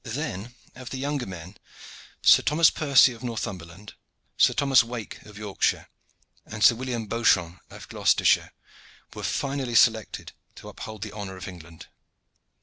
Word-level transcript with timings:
Then, 0.03 0.55
of 0.73 0.89
the 0.89 0.97
younger 0.97 1.27
men, 1.27 1.57
Sir 2.23 2.41
Thomas 2.41 2.71
Percy 2.71 3.13
of 3.13 3.23
Northumberland, 3.23 3.93
Sir 4.35 4.53
Thomas 4.53 4.83
Wake 4.83 5.21
of 5.27 5.37
Yorkshire, 5.37 5.89
and 6.43 6.63
Sir 6.63 6.73
William 6.73 7.05
Beauchamp 7.05 7.59
of 7.69 7.87
Gloucestershire, 7.87 8.51
were 9.13 9.21
finally 9.21 9.75
selected 9.75 10.31
to 10.55 10.69
uphold 10.69 11.03
the 11.03 11.11
honor 11.11 11.37
of 11.37 11.47
England. 11.47 11.85